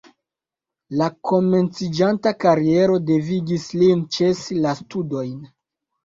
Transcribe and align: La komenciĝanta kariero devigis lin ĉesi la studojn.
La 0.99 1.07
komenciĝanta 1.31 2.31
kariero 2.43 2.95
devigis 3.09 3.67
lin 3.81 4.01
ĉesi 4.17 4.57
la 4.63 4.73
studojn. 4.79 5.37